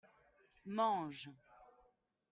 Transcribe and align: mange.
mange. 0.75 1.29